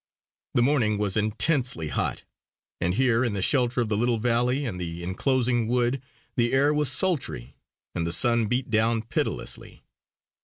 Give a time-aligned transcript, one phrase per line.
[0.55, 2.23] The morning was intensely hot;
[2.79, 6.01] and here, in the shelter of the little valley and the enclosing wood,
[6.35, 7.55] the air was sultry,
[7.93, 9.83] and the sun beat down pitilessly.